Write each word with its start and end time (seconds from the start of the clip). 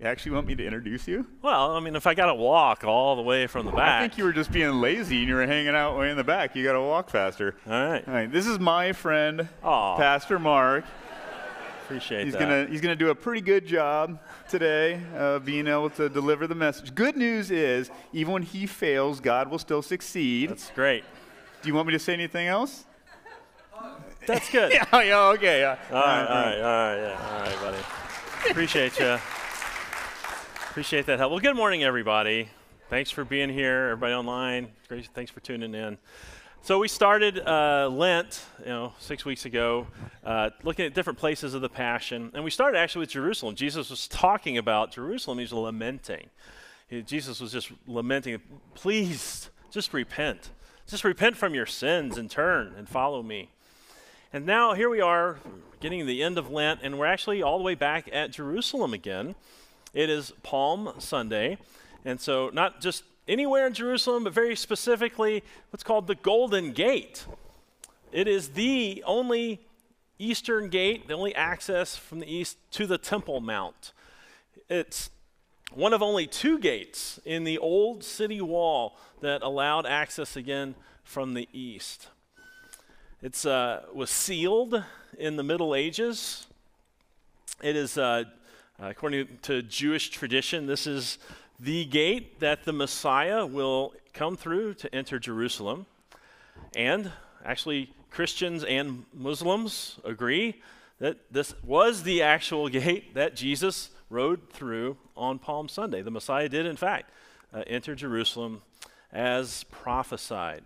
You 0.00 0.06
actually 0.06 0.32
want 0.32 0.46
me 0.46 0.54
to 0.54 0.64
introduce 0.64 1.06
you? 1.06 1.26
Well, 1.42 1.76
I 1.76 1.80
mean, 1.80 1.94
if 1.94 2.06
I 2.06 2.14
got 2.14 2.26
to 2.26 2.34
walk 2.34 2.84
all 2.84 3.16
the 3.16 3.22
way 3.22 3.46
from 3.46 3.66
the 3.66 3.72
back. 3.72 3.98
I 3.98 4.00
think 4.00 4.16
you 4.16 4.24
were 4.24 4.32
just 4.32 4.50
being 4.50 4.80
lazy 4.80 5.18
and 5.18 5.28
you 5.28 5.34
were 5.34 5.46
hanging 5.46 5.74
out 5.74 5.98
way 5.98 6.10
in 6.10 6.16
the 6.16 6.24
back. 6.24 6.56
You 6.56 6.64
got 6.64 6.72
to 6.72 6.80
walk 6.80 7.10
faster. 7.10 7.54
All 7.66 7.72
right. 7.72 8.08
All 8.08 8.14
right. 8.14 8.32
This 8.32 8.46
is 8.46 8.58
my 8.58 8.94
friend, 8.94 9.46
Aw. 9.62 9.96
Pastor 9.98 10.38
Mark. 10.38 10.86
Appreciate 11.84 12.24
He's 12.24 12.34
that. 12.34 12.38
gonna 12.38 12.66
he's 12.70 12.80
gonna 12.80 12.94
do 12.94 13.10
a 13.10 13.14
pretty 13.16 13.40
good 13.40 13.66
job 13.66 14.20
today 14.48 15.02
of 15.16 15.44
being 15.44 15.66
able 15.66 15.90
to 15.90 16.08
deliver 16.08 16.46
the 16.46 16.54
message. 16.54 16.94
Good 16.94 17.16
news 17.16 17.50
is, 17.50 17.90
even 18.12 18.32
when 18.32 18.42
he 18.44 18.64
fails, 18.68 19.18
God 19.18 19.50
will 19.50 19.58
still 19.58 19.82
succeed. 19.82 20.50
That's 20.50 20.70
great. 20.70 21.02
Do 21.62 21.68
you 21.68 21.74
want 21.74 21.88
me 21.88 21.92
to 21.94 21.98
say 21.98 22.12
anything 22.14 22.46
else? 22.46 22.84
That's 24.24 24.48
good. 24.50 24.72
yeah, 24.92 25.02
yeah, 25.02 25.20
okay. 25.30 25.60
Yeah. 25.60 25.78
All 25.90 25.96
right, 25.96 26.26
all 26.26 26.44
right, 26.44 26.56
all 26.56 26.62
right, 26.62 26.96
yeah, 26.96 27.34
all 27.34 27.40
right, 27.40 27.60
buddy. 27.60 28.50
Appreciate 28.50 28.96
you. 29.00 29.18
Appreciate 30.70 31.06
that 31.06 31.18
help. 31.18 31.32
Well, 31.32 31.40
good 31.40 31.56
morning, 31.56 31.82
everybody. 31.82 32.48
Thanks 32.90 33.10
for 33.10 33.24
being 33.24 33.48
here, 33.50 33.88
everybody 33.90 34.14
online. 34.14 34.68
Great, 34.86 35.04
thanks 35.12 35.28
for 35.28 35.40
tuning 35.40 35.74
in. 35.74 35.98
So 36.62 36.78
we 36.78 36.86
started 36.86 37.40
uh, 37.40 37.88
Lent, 37.90 38.44
you 38.60 38.66
know, 38.66 38.92
six 39.00 39.24
weeks 39.24 39.46
ago, 39.46 39.88
uh, 40.24 40.50
looking 40.62 40.86
at 40.86 40.94
different 40.94 41.18
places 41.18 41.54
of 41.54 41.60
the 41.60 41.68
Passion, 41.68 42.30
and 42.34 42.44
we 42.44 42.52
started 42.52 42.78
actually 42.78 43.00
with 43.00 43.10
Jerusalem. 43.10 43.56
Jesus 43.56 43.90
was 43.90 44.06
talking 44.06 44.58
about 44.58 44.92
Jerusalem. 44.92 45.38
He 45.38 45.42
was 45.42 45.52
lamenting. 45.52 46.30
He- 46.86 47.02
Jesus 47.02 47.40
was 47.40 47.50
just 47.50 47.72
lamenting, 47.88 48.40
"Please, 48.74 49.50
just 49.72 49.92
repent. 49.92 50.50
Just 50.86 51.02
repent 51.02 51.36
from 51.36 51.52
your 51.52 51.66
sins 51.66 52.16
and 52.16 52.30
turn 52.30 52.74
and 52.78 52.88
follow 52.88 53.24
me." 53.24 53.50
And 54.32 54.46
now 54.46 54.74
here 54.74 54.88
we 54.88 55.00
are, 55.00 55.40
getting 55.80 56.06
the 56.06 56.22
end 56.22 56.38
of 56.38 56.48
Lent, 56.48 56.78
and 56.84 56.96
we're 56.96 57.06
actually 57.06 57.42
all 57.42 57.58
the 57.58 57.64
way 57.64 57.74
back 57.74 58.08
at 58.12 58.30
Jerusalem 58.30 58.94
again. 58.94 59.34
It 59.92 60.08
is 60.08 60.32
Palm 60.42 60.92
Sunday, 60.98 61.58
and 62.04 62.20
so 62.20 62.50
not 62.52 62.80
just 62.80 63.04
anywhere 63.26 63.66
in 63.66 63.74
Jerusalem, 63.74 64.24
but 64.24 64.32
very 64.32 64.54
specifically 64.54 65.42
what's 65.70 65.82
called 65.82 66.06
the 66.06 66.14
Golden 66.14 66.72
Gate. 66.72 67.26
It 68.12 68.28
is 68.28 68.50
the 68.50 69.02
only 69.06 69.60
eastern 70.18 70.68
gate, 70.68 71.08
the 71.08 71.14
only 71.14 71.34
access 71.34 71.96
from 71.96 72.20
the 72.20 72.32
east 72.32 72.58
to 72.72 72.86
the 72.86 72.98
Temple 72.98 73.40
Mount. 73.40 73.92
It's 74.68 75.10
one 75.72 75.92
of 75.92 76.02
only 76.02 76.26
two 76.26 76.58
gates 76.58 77.20
in 77.24 77.44
the 77.44 77.58
old 77.58 78.04
city 78.04 78.40
wall 78.40 78.96
that 79.20 79.42
allowed 79.42 79.86
access 79.86 80.36
again 80.36 80.74
from 81.04 81.34
the 81.34 81.48
east. 81.52 82.08
It 83.22 83.44
uh, 83.44 83.80
was 83.94 84.10
sealed 84.10 84.82
in 85.18 85.36
the 85.36 85.42
Middle 85.42 85.74
Ages. 85.74 86.46
It 87.62 87.76
is, 87.76 87.98
uh, 87.98 88.24
according 88.88 89.38
to 89.42 89.62
Jewish 89.62 90.10
tradition, 90.10 90.66
this 90.66 90.86
is 90.86 91.18
the 91.58 91.84
gate 91.84 92.40
that 92.40 92.64
the 92.64 92.72
Messiah 92.72 93.44
will 93.44 93.92
come 94.14 94.36
through 94.36 94.74
to 94.74 94.94
enter 94.94 95.18
Jerusalem. 95.18 95.86
And 96.74 97.12
actually, 97.44 97.92
Christians 98.10 98.64
and 98.64 99.04
Muslims 99.12 99.98
agree 100.04 100.62
that 100.98 101.18
this 101.30 101.54
was 101.62 102.02
the 102.02 102.22
actual 102.22 102.68
gate 102.70 103.14
that 103.14 103.36
Jesus 103.36 103.90
rode 104.08 104.50
through 104.50 104.96
on 105.16 105.38
Palm 105.38 105.68
Sunday. 105.68 106.02
The 106.02 106.10
Messiah 106.10 106.48
did, 106.48 106.66
in 106.66 106.76
fact, 106.76 107.10
uh, 107.52 107.62
enter 107.66 107.94
Jerusalem 107.94 108.62
as 109.12 109.64
prophesied. 109.64 110.62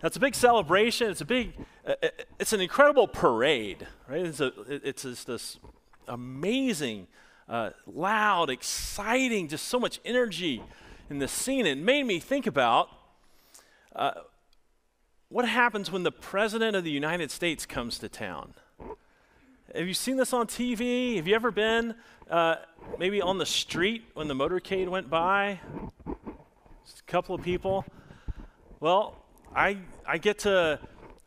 That's 0.00 0.16
a 0.16 0.20
big 0.20 0.34
celebration. 0.34 1.10
It's 1.10 1.20
a 1.20 1.24
big, 1.24 1.52
uh, 1.86 1.94
uh, 2.02 2.08
it's 2.38 2.52
an 2.52 2.60
incredible 2.60 3.06
parade, 3.06 3.86
right? 4.08 4.26
It's, 4.26 4.40
a, 4.40 4.52
it's 4.68 5.02
just 5.02 5.26
this 5.26 5.58
amazing, 6.08 7.06
uh, 7.52 7.70
loud, 7.86 8.48
exciting, 8.48 9.46
just 9.46 9.68
so 9.68 9.78
much 9.78 10.00
energy 10.06 10.62
in 11.10 11.18
the 11.18 11.28
scene. 11.28 11.66
It 11.66 11.76
made 11.76 12.06
me 12.06 12.18
think 12.18 12.46
about 12.46 12.88
uh, 13.94 14.12
what 15.28 15.46
happens 15.46 15.92
when 15.92 16.02
the 16.02 16.10
President 16.10 16.74
of 16.74 16.82
the 16.82 16.90
United 16.90 17.30
States 17.30 17.66
comes 17.66 17.98
to 17.98 18.08
town. 18.08 18.54
Have 19.74 19.86
you 19.86 19.92
seen 19.92 20.16
this 20.16 20.32
on 20.32 20.46
TV? 20.46 21.16
Have 21.16 21.28
you 21.28 21.34
ever 21.34 21.50
been 21.50 21.94
uh, 22.30 22.56
maybe 22.98 23.20
on 23.20 23.36
the 23.36 23.44
street 23.44 24.04
when 24.14 24.28
the 24.28 24.34
motorcade 24.34 24.88
went 24.88 25.10
by? 25.10 25.60
Just 26.86 27.00
a 27.00 27.04
couple 27.04 27.34
of 27.34 27.42
people. 27.42 27.84
Well, 28.80 29.26
I, 29.54 29.76
I 30.06 30.16
get 30.16 30.38
to 30.40 30.78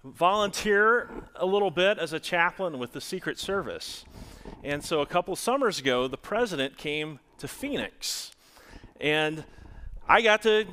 volunteer 0.04 1.08
a 1.36 1.46
little 1.46 1.72
bit 1.72 2.00
as 2.00 2.14
a 2.14 2.20
chaplain 2.20 2.80
with 2.80 2.94
the 2.94 3.02
Secret 3.02 3.38
Service. 3.38 4.06
And 4.64 4.84
so 4.84 5.02
a 5.02 5.06
couple 5.06 5.36
summers 5.36 5.80
ago, 5.80 6.08
president 6.26 6.76
came 6.76 7.20
to 7.38 7.48
Phoenix. 7.48 8.32
And 9.00 9.44
I 10.08 10.24
got 10.24 10.42
to 10.42 10.66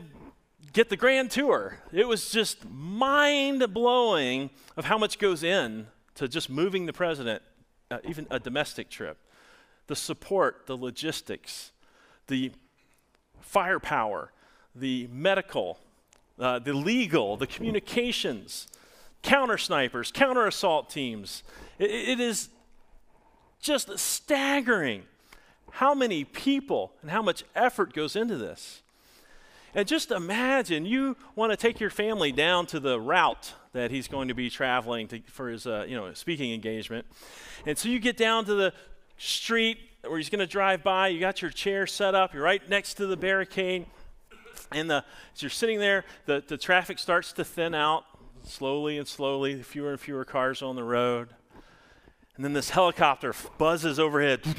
get 0.72 0.88
the 0.88 0.96
grand 0.96 1.30
tour. 1.30 1.78
It 1.92 2.08
was 2.08 2.30
just 2.30 2.66
mind 2.70 3.62
blowing 3.74 4.48
of 4.78 4.86
how 4.86 4.96
much 4.96 5.18
goes 5.18 5.42
in 5.42 5.88
to 6.14 6.26
just 6.26 6.48
moving 6.48 6.86
the 6.86 6.94
president, 6.94 7.42
uh, 7.90 7.98
even 8.08 8.26
a 8.30 8.40
domestic 8.40 8.88
trip. 8.88 9.18
The 9.88 9.94
support, 9.94 10.62
the 10.66 10.76
logistics, 10.76 11.72
the 12.28 12.52
firepower, 13.42 14.32
the 14.74 15.06
medical, 15.12 15.78
uh, 16.38 16.60
the 16.60 16.72
legal, 16.72 17.36
the 17.36 17.46
communications, 17.46 18.68
counter 19.20 19.58
snipers, 19.58 20.10
counter 20.10 20.46
assault 20.46 20.88
teams. 20.88 21.42
It- 21.78 21.90
it 21.90 22.20
is 22.20 22.48
just 23.60 23.98
staggering 23.98 25.04
how 25.72 25.94
many 25.94 26.22
people 26.22 26.92
and 27.00 27.10
how 27.10 27.22
much 27.22 27.44
effort 27.54 27.94
goes 27.94 28.14
into 28.14 28.36
this. 28.36 28.82
And 29.74 29.88
just 29.88 30.10
imagine 30.10 30.84
you 30.84 31.16
want 31.34 31.50
to 31.50 31.56
take 31.56 31.80
your 31.80 31.88
family 31.88 32.30
down 32.30 32.66
to 32.66 32.80
the 32.80 33.00
route 33.00 33.54
that 33.72 33.90
he's 33.90 34.06
going 34.06 34.28
to 34.28 34.34
be 34.34 34.50
traveling 34.50 35.08
to, 35.08 35.20
for 35.22 35.48
his 35.48 35.66
uh, 35.66 35.86
you 35.88 35.96
know, 35.96 36.12
speaking 36.12 36.52
engagement. 36.52 37.06
And 37.64 37.78
so 37.78 37.88
you 37.88 37.98
get 37.98 38.18
down 38.18 38.44
to 38.44 38.54
the 38.54 38.74
street 39.16 39.78
where 40.06 40.18
he's 40.18 40.28
going 40.28 40.40
to 40.40 40.46
drive 40.46 40.82
by. 40.82 41.08
You 41.08 41.20
got 41.20 41.40
your 41.40 41.50
chair 41.50 41.86
set 41.86 42.14
up. 42.14 42.34
You're 42.34 42.42
right 42.42 42.68
next 42.68 42.94
to 42.94 43.06
the 43.06 43.16
barricade. 43.16 43.86
And 44.72 44.90
the, 44.90 45.04
as 45.34 45.42
you're 45.42 45.50
sitting 45.50 45.78
there, 45.78 46.04
the, 46.26 46.44
the 46.46 46.58
traffic 46.58 46.98
starts 46.98 47.32
to 47.34 47.44
thin 47.44 47.74
out 47.74 48.04
slowly 48.44 48.98
and 48.98 49.08
slowly, 49.08 49.62
fewer 49.62 49.92
and 49.92 50.00
fewer 50.00 50.26
cars 50.26 50.60
on 50.60 50.76
the 50.76 50.84
road. 50.84 51.30
And 52.36 52.44
then 52.44 52.52
this 52.52 52.70
helicopter 52.70 53.34
buzzes 53.56 53.98
overhead. 53.98 54.42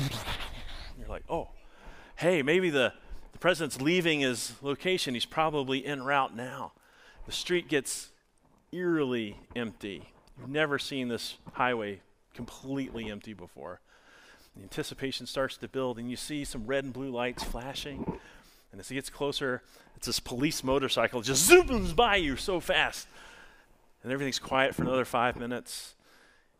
Hey, 2.23 2.41
maybe 2.41 2.69
the, 2.69 2.93
the 3.33 3.37
president's 3.37 3.81
leaving 3.81 4.21
his 4.21 4.53
location. 4.61 5.13
He's 5.13 5.25
probably 5.25 5.85
en 5.85 6.03
route 6.03 6.33
now. 6.33 6.71
The 7.25 7.33
street 7.33 7.67
gets 7.67 8.11
eerily 8.71 9.35
empty. 9.57 10.07
You've 10.39 10.47
never 10.47 10.79
seen 10.79 11.09
this 11.09 11.35
highway 11.51 11.99
completely 12.33 13.11
empty 13.11 13.33
before. 13.33 13.81
The 14.55 14.63
anticipation 14.63 15.25
starts 15.25 15.57
to 15.57 15.67
build, 15.67 15.99
and 15.99 16.09
you 16.09 16.15
see 16.15 16.45
some 16.45 16.65
red 16.65 16.85
and 16.85 16.93
blue 16.93 17.09
lights 17.09 17.43
flashing. 17.43 18.17
And 18.71 18.79
as 18.79 18.87
he 18.87 18.95
gets 18.95 19.09
closer, 19.09 19.61
it's 19.97 20.07
this 20.07 20.21
police 20.21 20.63
motorcycle 20.63 21.21
just 21.21 21.51
zooms 21.51 21.93
by 21.93 22.15
you 22.15 22.37
so 22.37 22.61
fast. 22.61 23.05
And 24.01 24.13
everything's 24.13 24.39
quiet 24.39 24.75
for 24.75 24.83
another 24.83 25.03
five 25.03 25.35
minutes. 25.35 25.93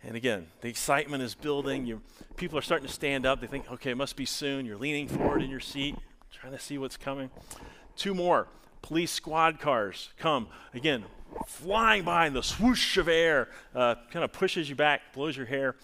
And 0.06 0.18
again, 0.18 0.48
the 0.62 0.68
excitement 0.68 1.24
is 1.24 1.34
building. 1.34 1.86
You, 1.86 2.02
people 2.36 2.58
are 2.58 2.62
starting 2.62 2.88
to 2.88 2.94
stand 2.94 3.26
up. 3.26 3.40
They 3.40 3.48
think, 3.48 3.72
okay, 3.72 3.92
it 3.92 3.98
must 3.98 4.16
be 4.16 4.26
soon. 4.26 4.66
You're 4.66 4.78
leaning 4.78 5.08
forward 5.08 5.42
in 5.42 5.50
your 5.50 5.62
seat, 5.62 5.96
trying 6.32 6.52
to 6.54 6.60
see 6.60 6.78
what's 6.78 6.98
coming. 6.98 7.30
Two 7.96 8.14
more 8.14 8.48
police 8.82 9.12
squad 9.12 9.60
cars 9.60 10.10
come. 10.18 10.48
Again, 10.74 11.06
flying 11.48 12.04
by 12.04 12.28
in 12.28 12.34
the 12.34 12.44
swoosh 12.44 12.98
of 12.98 13.08
air, 13.08 13.48
uh, 13.74 13.96
kind 14.12 14.26
of 14.26 14.34
pushes 14.34 14.70
you 14.70 14.76
back, 14.76 15.14
blows 15.14 15.38
your 15.38 15.46
hair. 15.46 15.76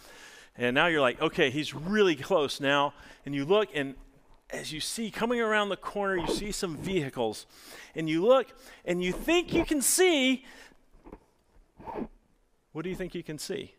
And 0.57 0.75
now 0.75 0.87
you're 0.87 1.01
like, 1.01 1.21
okay, 1.21 1.49
he's 1.49 1.73
really 1.73 2.15
close 2.17 2.59
now. 2.59 2.93
And 3.25 3.33
you 3.33 3.45
look, 3.45 3.69
and 3.73 3.95
as 4.49 4.73
you 4.73 4.81
see 4.81 5.11
coming 5.11 5.39
around 5.39 5.69
the 5.69 5.77
corner, 5.77 6.17
you 6.17 6.27
see 6.27 6.51
some 6.51 6.75
vehicles. 6.75 7.45
And 7.95 8.09
you 8.09 8.25
look, 8.25 8.47
and 8.83 9.01
you 9.01 9.13
think 9.13 9.53
you 9.53 9.63
can 9.63 9.81
see. 9.81 10.43
What 12.73 12.83
do 12.83 12.89
you 12.89 12.95
think 12.95 13.15
you 13.15 13.23
can 13.23 13.39
see? 13.39 13.73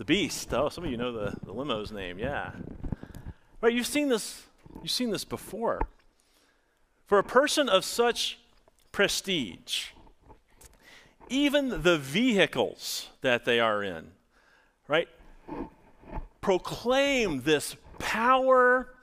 The 0.00 0.06
Beast. 0.06 0.54
Oh, 0.54 0.70
some 0.70 0.84
of 0.84 0.90
you 0.90 0.96
know 0.96 1.12
the, 1.12 1.36
the 1.44 1.52
limo's 1.52 1.92
name. 1.92 2.18
Yeah. 2.18 2.52
Right, 3.60 3.74
you've 3.74 3.86
seen 3.86 4.08
this. 4.08 4.44
You've 4.80 4.90
seen 4.90 5.10
this 5.10 5.26
before. 5.26 5.82
For 7.04 7.18
a 7.18 7.22
person 7.22 7.68
of 7.68 7.84
such 7.84 8.38
prestige, 8.92 9.88
even 11.28 11.82
the 11.82 11.98
vehicles 11.98 13.10
that 13.20 13.44
they 13.44 13.60
are 13.60 13.82
in, 13.82 14.12
right, 14.88 15.06
proclaim 16.40 17.42
this 17.42 17.76
power, 17.98 18.94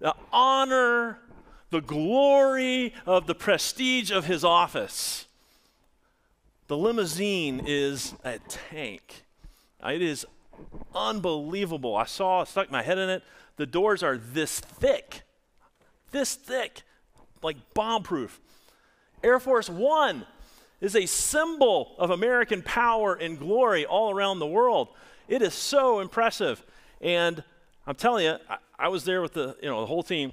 the 0.00 0.14
honor, 0.34 1.16
the 1.70 1.80
glory 1.80 2.92
of 3.06 3.26
the 3.26 3.34
prestige 3.34 4.10
of 4.10 4.26
his 4.26 4.44
office. 4.44 5.24
The 6.66 6.76
limousine 6.76 7.62
is 7.64 8.12
a 8.22 8.38
tank. 8.70 9.22
It 9.82 10.02
is 10.02 10.26
unbelievable. 10.94 11.96
I 11.96 12.04
saw, 12.04 12.44
stuck 12.44 12.70
my 12.70 12.82
head 12.82 12.98
in 12.98 13.08
it 13.08 13.22
The 13.56 13.66
doors 13.66 14.02
are 14.02 14.16
this 14.16 14.60
thick, 14.60 15.22
this 16.10 16.34
thick, 16.34 16.82
like 17.42 17.56
bomb 17.74 18.02
proof. 18.02 18.40
Air 19.22 19.38
Force 19.38 19.68
One 19.68 20.26
is 20.80 20.96
a 20.96 21.06
symbol 21.06 21.94
of 21.98 22.10
American 22.10 22.62
power 22.62 23.14
and 23.14 23.38
glory 23.38 23.86
all 23.86 24.10
around 24.10 24.38
the 24.38 24.46
world. 24.46 24.88
It 25.28 25.42
is 25.42 25.54
so 25.54 26.00
impressive. 26.00 26.64
And 27.00 27.44
I'm 27.86 27.94
telling 27.94 28.24
you, 28.24 28.36
I, 28.48 28.56
I 28.78 28.88
was 28.88 29.04
there 29.04 29.22
with 29.22 29.34
the, 29.34 29.56
you 29.62 29.68
know, 29.68 29.80
the 29.80 29.86
whole 29.86 30.02
team, 30.02 30.32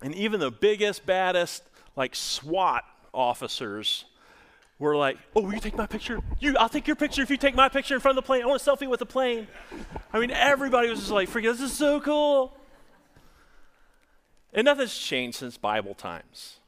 and 0.00 0.14
even 0.14 0.40
the 0.40 0.50
biggest, 0.50 1.04
baddest, 1.04 1.62
like 1.96 2.14
SWAT 2.14 2.84
officers 3.12 4.04
were 4.78 4.96
like, 4.96 5.18
"Oh, 5.34 5.42
will 5.42 5.54
you 5.54 5.60
take 5.60 5.76
my 5.76 5.86
picture? 5.86 6.20
You, 6.38 6.56
I'll 6.56 6.68
take 6.68 6.86
your 6.86 6.96
picture 6.96 7.22
if 7.22 7.30
you 7.30 7.36
take 7.36 7.54
my 7.54 7.68
picture 7.68 7.94
in 7.94 8.00
front 8.00 8.16
of 8.16 8.24
the 8.24 8.26
plane. 8.26 8.42
I 8.42 8.46
want 8.46 8.60
a 8.60 8.64
selfie 8.64 8.88
with 8.88 9.00
the 9.00 9.06
plane." 9.06 9.48
I 10.12 10.18
mean, 10.18 10.30
everybody 10.30 10.88
was 10.88 11.00
just 11.00 11.10
like, 11.10 11.28
"Freaking, 11.28 11.52
this 11.52 11.60
is 11.60 11.72
so 11.72 12.00
cool!" 12.00 12.56
And 14.52 14.64
nothing's 14.64 14.96
changed 14.96 15.38
since 15.38 15.56
Bible 15.56 15.94
times. 15.94 16.60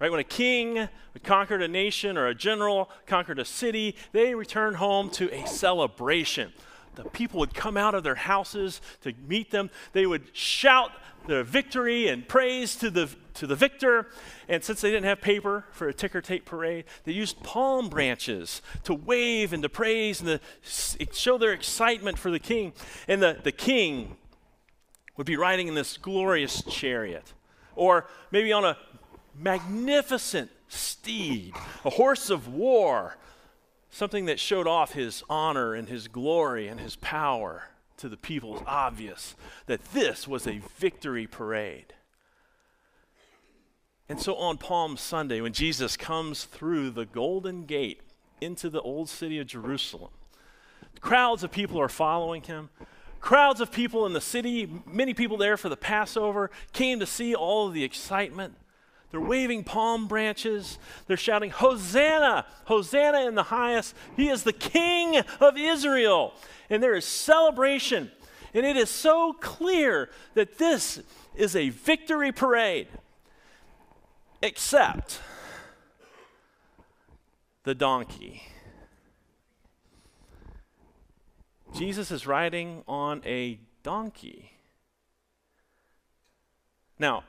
Right? 0.00 0.10
When 0.10 0.20
a 0.20 0.24
king 0.24 0.88
conquered 1.24 1.60
a 1.60 1.68
nation 1.68 2.16
or 2.16 2.28
a 2.28 2.34
general 2.34 2.88
conquered 3.06 3.40
a 3.40 3.44
city, 3.44 3.96
they 4.12 4.34
returned 4.34 4.76
home 4.76 5.10
to 5.10 5.32
a 5.34 5.44
celebration. 5.46 6.52
The 6.98 7.08
people 7.10 7.38
would 7.38 7.54
come 7.54 7.76
out 7.76 7.94
of 7.94 8.02
their 8.02 8.16
houses 8.16 8.80
to 9.02 9.12
meet 9.28 9.52
them. 9.52 9.70
They 9.92 10.04
would 10.04 10.36
shout 10.36 10.90
their 11.28 11.44
victory 11.44 12.08
and 12.08 12.26
praise 12.26 12.74
to 12.76 12.90
the, 12.90 13.08
to 13.34 13.46
the 13.46 13.54
victor. 13.54 14.08
And 14.48 14.64
since 14.64 14.80
they 14.80 14.90
didn't 14.90 15.04
have 15.04 15.20
paper 15.20 15.64
for 15.70 15.88
a 15.88 15.94
ticker 15.94 16.20
tape 16.20 16.44
parade, 16.44 16.86
they 17.04 17.12
used 17.12 17.40
palm 17.44 17.88
branches 17.88 18.62
to 18.82 18.94
wave 18.94 19.52
and 19.52 19.62
to 19.62 19.68
praise 19.68 20.20
and 20.20 20.28
to 20.28 21.06
show 21.12 21.38
their 21.38 21.52
excitement 21.52 22.18
for 22.18 22.32
the 22.32 22.40
king. 22.40 22.72
And 23.06 23.22
the, 23.22 23.38
the 23.44 23.52
king 23.52 24.16
would 25.16 25.26
be 25.26 25.36
riding 25.36 25.68
in 25.68 25.74
this 25.74 25.98
glorious 25.98 26.62
chariot, 26.62 27.32
or 27.76 28.06
maybe 28.32 28.52
on 28.52 28.64
a 28.64 28.76
magnificent 29.38 30.50
steed, 30.66 31.54
a 31.84 31.90
horse 31.90 32.28
of 32.28 32.48
war, 32.48 33.16
something 33.90 34.26
that 34.26 34.40
showed 34.40 34.66
off 34.66 34.92
his 34.92 35.22
honor 35.28 35.74
and 35.74 35.88
his 35.88 36.08
glory 36.08 36.68
and 36.68 36.80
his 36.80 36.96
power 36.96 37.70
to 37.98 38.08
the 38.08 38.16
people. 38.16 38.52
was 38.52 38.62
obvious 38.66 39.36
that 39.66 39.92
this 39.92 40.26
was 40.26 40.46
a 40.46 40.60
victory 40.78 41.26
parade. 41.26 41.94
And 44.08 44.20
so 44.20 44.36
on 44.36 44.56
Palm 44.56 44.96
Sunday, 44.96 45.40
when 45.40 45.52
Jesus 45.52 45.96
comes 45.96 46.44
through 46.44 46.90
the 46.90 47.04
Golden 47.04 47.64
Gate 47.64 48.00
into 48.40 48.70
the 48.70 48.80
old 48.80 49.08
city 49.08 49.38
of 49.38 49.46
Jerusalem, 49.46 50.10
crowds 51.00 51.44
of 51.44 51.50
people 51.50 51.80
are 51.80 51.88
following 51.88 52.42
him. 52.42 52.70
Crowds 53.20 53.60
of 53.60 53.72
people 53.72 54.06
in 54.06 54.12
the 54.12 54.20
city, 54.20 54.70
many 54.86 55.12
people 55.12 55.36
there 55.36 55.56
for 55.56 55.68
the 55.68 55.76
Passover, 55.76 56.50
came 56.72 57.00
to 57.00 57.06
see 57.06 57.34
all 57.34 57.66
of 57.66 57.74
the 57.74 57.84
excitement. 57.84 58.54
They're 59.10 59.20
waving 59.20 59.64
palm 59.64 60.06
branches. 60.06 60.78
They're 61.06 61.16
shouting, 61.16 61.50
Hosanna! 61.50 62.44
Hosanna 62.66 63.26
in 63.26 63.34
the 63.34 63.44
highest. 63.44 63.94
He 64.16 64.28
is 64.28 64.42
the 64.42 64.52
King 64.52 65.22
of 65.40 65.56
Israel. 65.56 66.34
And 66.68 66.82
there 66.82 66.94
is 66.94 67.06
celebration. 67.06 68.10
And 68.52 68.66
it 68.66 68.76
is 68.76 68.90
so 68.90 69.32
clear 69.32 70.10
that 70.34 70.58
this 70.58 71.00
is 71.34 71.56
a 71.56 71.70
victory 71.70 72.32
parade, 72.32 72.88
except 74.42 75.20
the 77.64 77.74
donkey. 77.74 78.42
Jesus 81.74 82.10
is 82.10 82.26
riding 82.26 82.82
on 82.88 83.22
a 83.24 83.58
donkey. 83.82 84.52
Now, 86.98 87.24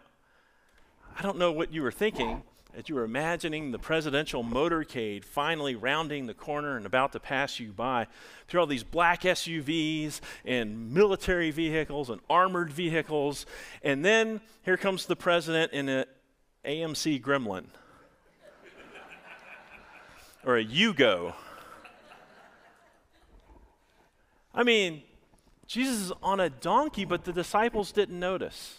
I 1.19 1.21
don't 1.21 1.37
know 1.37 1.51
what 1.51 1.73
you 1.73 1.81
were 1.81 1.91
thinking 1.91 2.43
as 2.73 2.87
you 2.87 2.95
were 2.95 3.03
imagining 3.03 3.71
the 3.71 3.77
presidential 3.77 4.41
motorcade 4.41 5.25
finally 5.25 5.75
rounding 5.75 6.27
the 6.27 6.33
corner 6.33 6.77
and 6.77 6.85
about 6.85 7.11
to 7.11 7.19
pass 7.19 7.59
you 7.59 7.73
by 7.73 8.07
through 8.47 8.61
all 8.61 8.65
these 8.65 8.85
black 8.85 9.23
SUVs 9.23 10.21
and 10.45 10.93
military 10.93 11.51
vehicles 11.51 12.09
and 12.09 12.21
armored 12.29 12.71
vehicles. 12.71 13.45
And 13.83 14.05
then 14.05 14.39
here 14.63 14.77
comes 14.77 15.07
the 15.07 15.17
president 15.17 15.73
in 15.73 15.89
an 15.89 16.05
AMC 16.63 17.21
Gremlin 17.21 17.65
or 20.45 20.55
a 20.55 20.63
Yugo. 20.63 21.33
I 24.53 24.63
mean, 24.63 25.03
Jesus 25.67 25.99
is 25.99 26.11
on 26.23 26.39
a 26.39 26.49
donkey, 26.49 27.03
but 27.03 27.25
the 27.25 27.33
disciples 27.33 27.91
didn't 27.91 28.17
notice. 28.17 28.77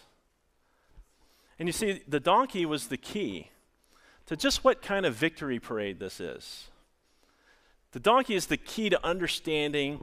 And 1.61 1.67
you 1.67 1.73
see, 1.73 2.01
the 2.07 2.19
donkey 2.19 2.65
was 2.65 2.87
the 2.87 2.97
key 2.97 3.51
to 4.25 4.35
just 4.35 4.63
what 4.63 4.81
kind 4.81 5.05
of 5.05 5.13
victory 5.13 5.59
parade 5.59 5.99
this 5.99 6.19
is. 6.19 6.69
The 7.91 7.99
donkey 7.99 8.33
is 8.33 8.47
the 8.47 8.57
key 8.57 8.89
to 8.89 9.05
understanding 9.05 10.01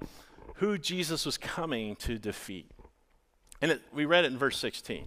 who 0.59 0.79
Jesus 0.79 1.27
was 1.27 1.37
coming 1.37 1.97
to 1.97 2.17
defeat. 2.17 2.71
And 3.61 3.73
it, 3.73 3.83
we 3.93 4.05
read 4.05 4.25
it 4.25 4.31
in 4.31 4.39
verse 4.39 4.57
16. 4.57 4.99
It 4.99 5.07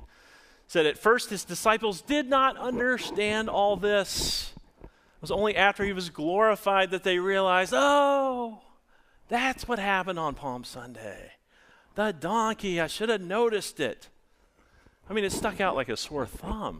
said, 0.68 0.86
At 0.86 0.98
first, 0.98 1.30
his 1.30 1.46
disciples 1.46 2.02
did 2.02 2.28
not 2.28 2.58
understand 2.58 3.48
all 3.48 3.78
this. 3.78 4.52
It 4.84 4.90
was 5.22 5.32
only 5.32 5.56
after 5.56 5.86
he 5.86 5.94
was 5.94 6.10
glorified 6.10 6.92
that 6.92 7.04
they 7.04 7.18
realized, 7.18 7.72
oh, 7.74 8.60
that's 9.30 9.70
what 9.70 9.80
happened 9.80 10.20
on 10.20 10.36
Palm 10.36 10.66
Sunday. 10.66 11.32
The 11.96 12.12
donkey, 12.12 12.82
I 12.82 12.88
should 12.88 13.08
have 13.08 13.22
noticed 13.22 13.80
it. 13.80 14.10
I 15.12 15.14
mean, 15.14 15.26
it 15.26 15.34
stuck 15.34 15.60
out 15.60 15.76
like 15.76 15.90
a 15.90 15.98
sore 15.98 16.26
thumb 16.26 16.80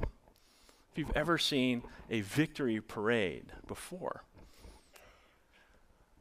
if 0.90 0.98
you've 0.98 1.12
ever 1.18 1.38
seen 1.38 1.84
a 2.10 2.22
victory 2.22 2.80
parade 2.80 3.44
before. 3.68 4.24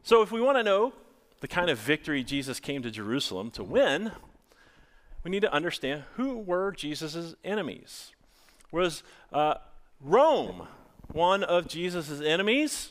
So, 0.02 0.20
if 0.20 0.32
we 0.32 0.40
want 0.40 0.58
to 0.58 0.64
know 0.64 0.92
the 1.38 1.46
kind 1.46 1.70
of 1.70 1.78
victory 1.78 2.24
Jesus 2.24 2.58
came 2.58 2.82
to 2.82 2.90
Jerusalem 2.90 3.52
to 3.52 3.62
win, 3.62 4.10
we 5.22 5.30
need 5.30 5.42
to 5.42 5.52
understand 5.52 6.02
who 6.16 6.36
were 6.36 6.72
Jesus' 6.72 7.36
enemies. 7.44 8.10
Was 8.72 9.04
uh, 9.32 9.54
Rome 10.00 10.66
one 11.12 11.44
of 11.44 11.68
Jesus' 11.68 12.20
enemies? 12.20 12.90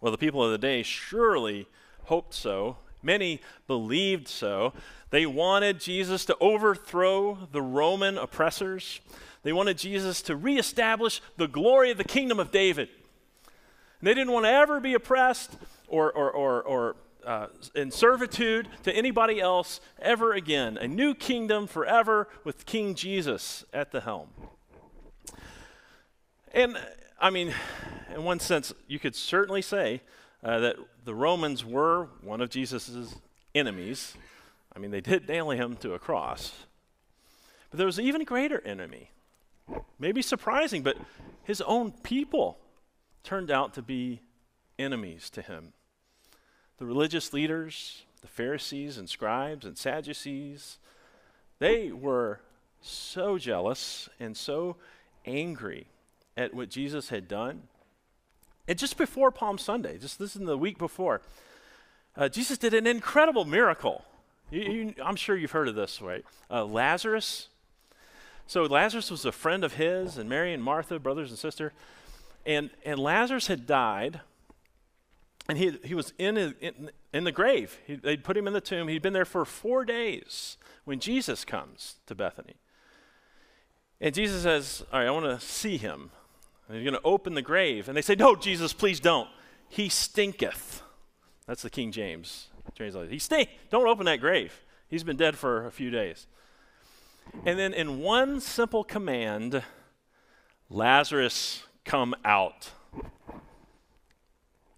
Well, 0.00 0.10
the 0.10 0.16
people 0.16 0.42
of 0.42 0.52
the 0.52 0.56
day 0.56 0.82
surely 0.82 1.68
hoped 2.04 2.32
so. 2.32 2.78
Many 3.02 3.40
believed 3.66 4.28
so. 4.28 4.72
They 5.10 5.26
wanted 5.26 5.80
Jesus 5.80 6.24
to 6.26 6.36
overthrow 6.40 7.48
the 7.52 7.62
Roman 7.62 8.18
oppressors. 8.18 9.00
They 9.42 9.52
wanted 9.52 9.78
Jesus 9.78 10.22
to 10.22 10.36
reestablish 10.36 11.20
the 11.36 11.48
glory 11.48 11.90
of 11.90 11.98
the 11.98 12.04
kingdom 12.04 12.38
of 12.38 12.50
David. 12.50 12.88
And 14.00 14.06
they 14.06 14.14
didn't 14.14 14.32
want 14.32 14.46
to 14.46 14.50
ever 14.50 14.80
be 14.80 14.94
oppressed 14.94 15.56
or, 15.88 16.12
or, 16.12 16.30
or, 16.30 16.62
or 16.62 16.96
uh, 17.24 17.46
in 17.74 17.90
servitude 17.90 18.68
to 18.82 18.92
anybody 18.92 19.40
else 19.40 19.80
ever 20.00 20.32
again. 20.32 20.78
A 20.78 20.88
new 20.88 21.14
kingdom 21.14 21.66
forever 21.66 22.28
with 22.44 22.66
King 22.66 22.94
Jesus 22.94 23.64
at 23.72 23.92
the 23.92 24.00
helm. 24.00 24.28
And 26.52 26.78
I 27.20 27.30
mean, 27.30 27.52
in 28.14 28.24
one 28.24 28.40
sense, 28.40 28.72
you 28.88 28.98
could 28.98 29.14
certainly 29.14 29.62
say 29.62 30.00
uh, 30.42 30.58
that 30.60 30.76
the 31.10 31.16
Romans 31.16 31.64
were 31.64 32.06
one 32.22 32.40
of 32.40 32.50
Jesus' 32.50 33.16
enemies. 33.52 34.14
I 34.72 34.78
mean, 34.78 34.92
they 34.92 35.00
did 35.00 35.28
nail 35.28 35.50
him 35.50 35.74
to 35.78 35.94
a 35.94 35.98
cross. 35.98 36.52
But 37.68 37.78
there 37.78 37.86
was 37.86 37.98
an 37.98 38.04
even 38.04 38.22
greater 38.22 38.60
enemy. 38.64 39.10
Maybe 39.98 40.22
surprising, 40.22 40.84
but 40.84 40.96
his 41.42 41.60
own 41.62 41.90
people 41.90 42.58
turned 43.24 43.50
out 43.50 43.74
to 43.74 43.82
be 43.82 44.20
enemies 44.78 45.30
to 45.30 45.42
him. 45.42 45.72
The 46.78 46.86
religious 46.86 47.32
leaders, 47.32 48.04
the 48.20 48.28
Pharisees 48.28 48.96
and 48.96 49.10
scribes 49.10 49.66
and 49.66 49.76
Sadducees, 49.76 50.78
they 51.58 51.90
were 51.90 52.38
so 52.80 53.36
jealous 53.36 54.08
and 54.20 54.36
so 54.36 54.76
angry 55.26 55.88
at 56.36 56.54
what 56.54 56.70
Jesus 56.70 57.08
had 57.08 57.26
done. 57.26 57.62
And 58.70 58.78
just 58.78 58.96
before 58.96 59.32
Palm 59.32 59.58
Sunday, 59.58 59.98
just 59.98 60.20
this 60.20 60.36
is 60.36 60.46
the 60.46 60.56
week 60.56 60.78
before, 60.78 61.22
uh, 62.16 62.28
Jesus 62.28 62.56
did 62.56 62.72
an 62.72 62.86
incredible 62.86 63.44
miracle. 63.44 64.04
You, 64.48 64.60
you, 64.60 64.94
I'm 65.04 65.16
sure 65.16 65.36
you've 65.36 65.50
heard 65.50 65.66
of 65.66 65.74
this, 65.74 66.00
right? 66.00 66.24
Uh, 66.48 66.64
Lazarus. 66.64 67.48
So 68.46 68.62
Lazarus 68.62 69.10
was 69.10 69.24
a 69.24 69.32
friend 69.32 69.64
of 69.64 69.74
his, 69.74 70.16
and 70.16 70.30
Mary 70.30 70.54
and 70.54 70.62
Martha, 70.62 71.00
brothers 71.00 71.30
and 71.30 71.38
sister, 71.38 71.72
and 72.46 72.70
and 72.84 73.00
Lazarus 73.00 73.48
had 73.48 73.66
died, 73.66 74.20
and 75.48 75.58
he 75.58 75.76
he 75.82 75.96
was 75.96 76.12
in 76.16 76.36
in, 76.36 76.92
in 77.12 77.24
the 77.24 77.32
grave. 77.32 77.76
He, 77.88 77.96
they'd 77.96 78.22
put 78.22 78.36
him 78.36 78.46
in 78.46 78.52
the 78.52 78.60
tomb. 78.60 78.86
He'd 78.86 79.02
been 79.02 79.12
there 79.14 79.24
for 79.24 79.44
four 79.44 79.84
days 79.84 80.58
when 80.84 81.00
Jesus 81.00 81.44
comes 81.44 81.96
to 82.06 82.14
Bethany. 82.14 82.54
And 84.00 84.14
Jesus 84.14 84.44
says, 84.44 84.84
"All 84.92 85.00
right, 85.00 85.08
I 85.08 85.10
want 85.10 85.26
to 85.26 85.44
see 85.44 85.76
him." 85.76 86.12
And 86.70 86.78
he's 86.78 86.88
going 86.88 87.00
to 87.00 87.04
open 87.04 87.34
the 87.34 87.42
grave, 87.42 87.88
and 87.88 87.96
they 87.96 88.02
say, 88.02 88.14
"No, 88.14 88.36
Jesus, 88.36 88.72
please 88.72 89.00
don't. 89.00 89.28
He 89.68 89.88
stinketh." 89.88 90.82
That's 91.44 91.62
the 91.62 91.70
King 91.70 91.90
James 91.90 92.46
translation. 92.76 93.12
He 93.12 93.18
stay. 93.18 93.48
Don't 93.70 93.88
open 93.88 94.06
that 94.06 94.20
grave. 94.20 94.64
He's 94.86 95.02
been 95.02 95.16
dead 95.16 95.36
for 95.36 95.66
a 95.66 95.72
few 95.72 95.90
days. 95.90 96.28
And 97.44 97.58
then, 97.58 97.74
in 97.74 97.98
one 97.98 98.40
simple 98.40 98.84
command, 98.84 99.64
Lazarus, 100.68 101.64
come 101.84 102.14
out. 102.24 102.70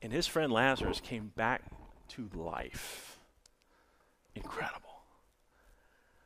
And 0.00 0.14
his 0.14 0.26
friend 0.26 0.50
Lazarus 0.50 0.98
came 0.98 1.30
back 1.36 1.62
to 2.08 2.30
life. 2.34 3.18
Incredible. 4.34 4.91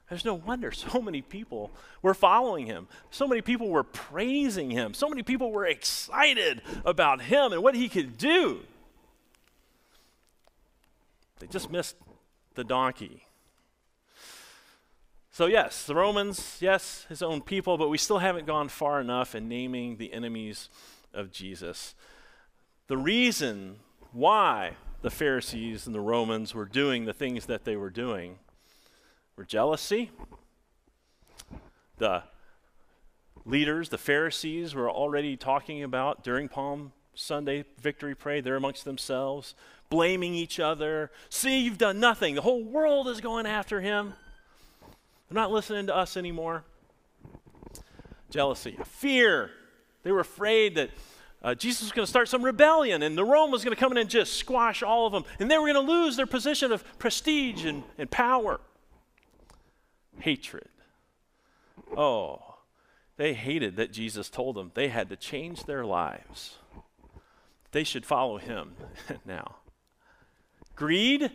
There's 0.08 0.24
no 0.24 0.34
wonder 0.34 0.70
so 0.70 1.00
many 1.00 1.20
people 1.20 1.70
were 2.00 2.14
following 2.14 2.66
him. 2.66 2.86
So 3.10 3.26
many 3.26 3.42
people 3.42 3.68
were 3.68 3.82
praising 3.82 4.70
him. 4.70 4.94
So 4.94 5.08
many 5.08 5.22
people 5.22 5.50
were 5.50 5.66
excited 5.66 6.62
about 6.84 7.22
him 7.22 7.52
and 7.52 7.62
what 7.62 7.74
he 7.74 7.88
could 7.88 8.16
do. 8.16 8.60
They 11.38 11.46
just 11.46 11.70
missed 11.70 11.96
the 12.54 12.64
donkey. 12.64 13.24
So, 15.32 15.46
yes, 15.46 15.84
the 15.84 15.94
Romans, 15.94 16.56
yes, 16.60 17.04
his 17.10 17.20
own 17.20 17.42
people, 17.42 17.76
but 17.76 17.90
we 17.90 17.98
still 17.98 18.20
haven't 18.20 18.46
gone 18.46 18.68
far 18.68 19.02
enough 19.02 19.34
in 19.34 19.48
naming 19.48 19.98
the 19.98 20.14
enemies 20.14 20.70
of 21.12 21.30
Jesus. 21.30 21.94
The 22.86 22.96
reason 22.96 23.80
why 24.12 24.76
the 25.02 25.10
Pharisees 25.10 25.84
and 25.84 25.94
the 25.94 26.00
Romans 26.00 26.54
were 26.54 26.64
doing 26.64 27.04
the 27.04 27.12
things 27.12 27.46
that 27.46 27.64
they 27.64 27.76
were 27.76 27.90
doing 27.90 28.38
were 29.36 29.44
jealousy. 29.44 30.10
The 31.98 32.22
leaders, 33.44 33.90
the 33.90 33.98
Pharisees, 33.98 34.74
were 34.74 34.90
already 34.90 35.36
talking 35.36 35.82
about 35.82 36.24
during 36.24 36.48
Palm 36.48 36.92
Sunday 37.14 37.64
victory 37.80 38.14
parade, 38.14 38.44
they're 38.44 38.56
amongst 38.56 38.84
themselves, 38.84 39.54
blaming 39.88 40.34
each 40.34 40.60
other. 40.60 41.10
See, 41.30 41.60
you've 41.60 41.78
done 41.78 41.98
nothing. 41.98 42.34
The 42.34 42.42
whole 42.42 42.62
world 42.62 43.08
is 43.08 43.20
going 43.20 43.46
after 43.46 43.80
him. 43.80 44.14
They're 45.28 45.40
not 45.40 45.50
listening 45.50 45.86
to 45.86 45.96
us 45.96 46.16
anymore. 46.16 46.64
Jealousy, 48.30 48.76
fear. 48.84 49.50
They 50.02 50.12
were 50.12 50.20
afraid 50.20 50.74
that 50.76 50.90
uh, 51.42 51.54
Jesus 51.54 51.82
was 51.82 51.92
going 51.92 52.04
to 52.04 52.10
start 52.10 52.28
some 52.28 52.44
rebellion 52.44 53.02
and 53.02 53.16
the 53.16 53.24
Rome 53.24 53.50
was 53.50 53.64
going 53.64 53.74
to 53.74 53.80
come 53.80 53.92
in 53.92 53.98
and 53.98 54.10
just 54.10 54.34
squash 54.34 54.82
all 54.82 55.06
of 55.06 55.12
them. 55.12 55.24
And 55.38 55.50
they 55.50 55.58
were 55.58 55.72
going 55.72 55.86
to 55.86 55.92
lose 55.92 56.16
their 56.16 56.26
position 56.26 56.72
of 56.72 56.84
prestige 56.98 57.64
and, 57.64 57.82
and 57.98 58.10
power. 58.10 58.60
Hatred. 60.20 60.68
Oh, 61.96 62.56
they 63.16 63.34
hated 63.34 63.76
that 63.76 63.92
Jesus 63.92 64.28
told 64.28 64.56
them 64.56 64.72
they 64.74 64.88
had 64.88 65.08
to 65.08 65.16
change 65.16 65.64
their 65.64 65.84
lives. 65.84 66.56
They 67.72 67.84
should 67.84 68.06
follow 68.06 68.38
him 68.38 68.74
now. 69.24 69.56
Greed. 70.74 71.30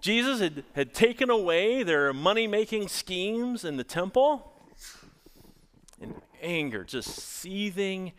Jesus 0.00 0.40
had, 0.40 0.64
had 0.74 0.94
taken 0.94 1.28
away 1.28 1.82
their 1.82 2.12
money 2.12 2.46
making 2.46 2.88
schemes 2.88 3.64
in 3.64 3.76
the 3.76 3.84
temple. 3.84 4.52
And 6.00 6.14
anger, 6.40 6.84
just 6.84 7.10
seething 7.10 8.12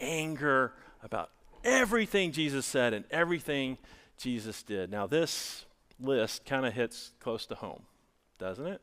anger 0.00 0.72
about 1.02 1.30
everything 1.64 2.32
Jesus 2.32 2.66
said 2.66 2.92
and 2.92 3.04
everything 3.10 3.78
Jesus 4.18 4.62
did. 4.62 4.90
Now, 4.90 5.06
this 5.06 5.64
list 6.00 6.44
kind 6.44 6.66
of 6.66 6.72
hits 6.72 7.12
close 7.20 7.46
to 7.46 7.54
home, 7.54 7.82
doesn't 8.38 8.66
it? 8.66 8.80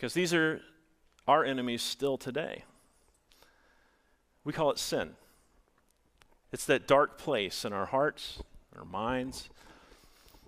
Because 0.00 0.14
these 0.14 0.32
are 0.32 0.62
our 1.28 1.44
enemies 1.44 1.82
still 1.82 2.16
today. 2.16 2.64
We 4.44 4.54
call 4.54 4.70
it 4.70 4.78
sin. 4.78 5.10
It's 6.52 6.64
that 6.64 6.88
dark 6.88 7.18
place 7.18 7.66
in 7.66 7.74
our 7.74 7.84
hearts, 7.84 8.42
our 8.74 8.86
minds, 8.86 9.50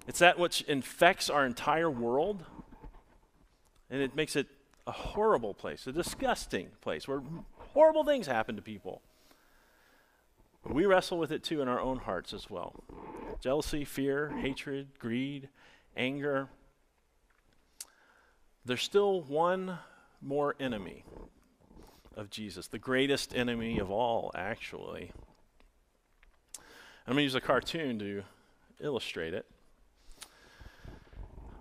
it's 0.09 0.21
that 0.21 0.39
which 0.39 0.63
infects 0.63 1.29
our 1.29 1.45
entire 1.45 1.91
world, 1.91 2.47
and 3.91 4.01
it 4.01 4.17
makes 4.17 4.37
it 4.37 4.47
a 4.87 4.93
horrible 4.93 5.53
place, 5.53 5.87
a 5.87 5.93
disgusting 5.93 6.69
place 6.81 7.07
where 7.07 7.21
horrible 7.75 8.05
things 8.05 8.27
happen 8.27 8.57
to 8.57 8.63
people. 8.63 9.03
We 10.65 10.87
wrestle 10.87 11.19
with 11.19 11.31
it 11.31 11.45
too 11.45 11.61
in 11.61 11.69
our 11.69 11.79
own 11.79 11.99
hearts 11.99 12.33
as 12.33 12.49
well 12.49 12.83
jealousy, 13.43 13.85
fear, 13.85 14.31
hatred, 14.41 14.99
greed, 14.99 15.51
anger. 15.95 16.49
There's 18.64 18.83
still 18.83 19.23
one 19.23 19.78
more 20.21 20.54
enemy 20.61 21.04
of 22.16 22.31
Jesus, 22.31 22.69
the 22.69 22.78
greatest 22.78 23.35
enemy 23.35 23.78
of 23.78 23.90
all, 23.90 24.31
actually. 24.35 25.11
I'm 27.07 27.14
going 27.14 27.19
to 27.19 27.23
use 27.25 27.35
a 27.35 27.40
cartoon 27.40 27.99
to 27.99 28.23
illustrate 28.81 29.35
it. 29.35 29.47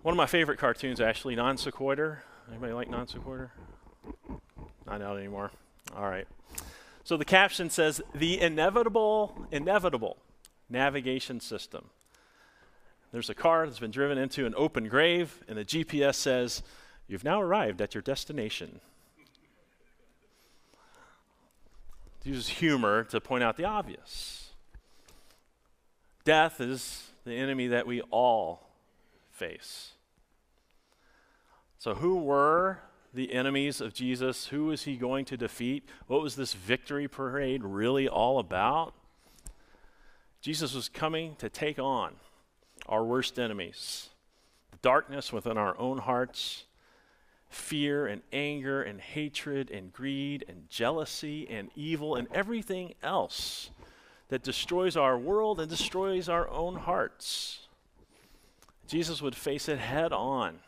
One 0.04 0.14
of 0.14 0.18
my 0.18 0.28
favorite 0.28 0.60
cartoons, 0.60 1.02
actually, 1.02 1.36
Non 1.36 1.58
Sequitur. 1.58 2.24
Anybody 2.50 2.74
like 2.74 2.90
Non 2.90 3.08
Sequitur? 3.08 3.52
Not 4.86 5.02
out 5.02 5.18
anymore. 5.18 5.52
All 5.96 6.08
right. 6.08 6.28
So 7.04 7.18
the 7.18 7.26
caption 7.26 7.70
says, 7.70 8.02
The 8.14 8.40
inevitable, 8.40 9.48
inevitable 9.52 10.18
navigation 10.70 11.40
system. 11.40 11.90
There's 13.12 13.30
a 13.30 13.36
car 13.36 13.66
that's 13.66 13.80
been 13.80 13.92
driven 13.92 14.18
into 14.18 14.46
an 14.46 14.54
open 14.56 14.88
grave, 14.88 15.44
and 15.48 15.58
the 15.58 15.66
GPS 15.66 16.16
says, 16.16 16.64
You've 17.12 17.26
now 17.26 17.42
arrived 17.42 17.82
at 17.82 17.94
your 17.94 18.02
destination. 18.02 18.80
It 22.22 22.30
uses 22.30 22.48
humor 22.48 23.04
to 23.04 23.20
point 23.20 23.44
out 23.44 23.58
the 23.58 23.66
obvious. 23.66 24.52
Death 26.24 26.62
is 26.62 27.12
the 27.26 27.36
enemy 27.36 27.68
that 27.68 27.86
we 27.86 28.00
all 28.12 28.70
face. 29.30 29.92
So, 31.80 31.96
who 31.96 32.16
were 32.16 32.80
the 33.14 33.34
enemies 33.34 33.82
of 33.82 33.94
Jesus? 33.94 34.48
Who 34.48 34.68
was 34.68 34.84
he 34.84 34.96
going 34.96 35.26
to 35.26 35.36
defeat? 35.36 35.84
What 36.08 36.22
was 36.22 36.38
this 36.38 36.54
victory 36.54 37.10
parade 37.10 37.62
really 37.66 38.08
all 38.08 38.40
about? 38.40 38.94
Jesus 40.40 40.74
was 40.74 40.88
coming 40.88 41.36
to 41.40 41.50
take 41.50 41.78
on 41.78 42.14
our 42.88 43.04
worst 43.04 43.38
enemies 43.38 44.12
the 44.72 44.78
darkness 44.82 45.34
within 45.34 45.58
our 45.58 45.78
own 45.78 45.98
hearts, 45.98 46.64
fear 47.52 48.08
and 48.08 48.22
anger 48.32 48.82
and 48.82 49.00
hatred 49.00 49.70
and 49.70 49.92
greed 49.92 50.46
and 50.48 50.70
jealousy 50.70 51.48
and 51.50 51.70
evil 51.76 52.16
and 52.16 52.28
everything 52.34 52.94
else 53.04 53.70
that 54.30 54.42
destroys 54.42 54.96
our 54.96 55.18
world 55.18 55.60
and 55.60 55.70
destroys 55.70 56.30
our 56.30 56.50
own 56.50 56.76
hearts. 56.76 57.68
Jesus 58.88 59.22
would 59.22 59.36
face 59.36 59.68
it 59.68 59.80
head 59.80 60.14
on 60.14 60.60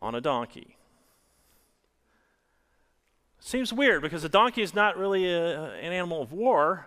on 0.00 0.14
a 0.14 0.20
donkey. 0.20 0.76
Seems 3.40 3.72
weird 3.72 4.02
because 4.02 4.22
a 4.24 4.28
donkey 4.28 4.62
is 4.62 4.74
not 4.74 4.98
really 4.98 5.30
a, 5.30 5.74
an 5.74 5.92
animal 5.92 6.20
of 6.20 6.32
war. 6.32 6.86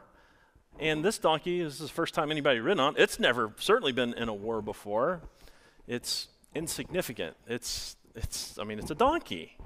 And 0.80 1.04
this 1.04 1.18
donkey 1.18 1.62
is 1.62 1.80
the 1.80 1.88
first 1.88 2.14
time 2.14 2.30
anybody 2.30 2.60
ridden 2.60 2.80
on. 2.80 2.96
It's 2.98 3.20
never 3.20 3.54
certainly 3.58 3.92
been 3.92 4.14
in 4.14 4.30
a 4.30 4.34
war 4.34 4.62
before. 4.62 5.22
It's 5.88 6.28
insignificant. 6.58 7.36
It's 7.48 7.96
it's 8.16 8.58
I 8.60 8.64
mean 8.64 8.80
it's 8.80 8.92
a 8.92 8.96
donkey. 8.96 9.58